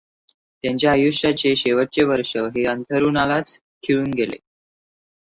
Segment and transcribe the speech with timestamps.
[0.63, 4.37] त्यांच्या आयुष्याचे शेवटचे वर्ष हे अंथरूणालाच खिळून गेले.